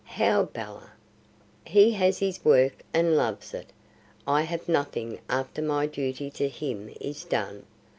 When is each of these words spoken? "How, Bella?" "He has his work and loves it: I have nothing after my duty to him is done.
"How, 0.03 0.45
Bella?" 0.45 0.93
"He 1.63 1.91
has 1.91 2.17
his 2.17 2.43
work 2.43 2.81
and 2.91 3.15
loves 3.15 3.53
it: 3.53 3.69
I 4.25 4.41
have 4.41 4.67
nothing 4.67 5.19
after 5.29 5.61
my 5.61 5.85
duty 5.85 6.31
to 6.31 6.49
him 6.49 6.89
is 6.99 7.23
done. 7.23 7.67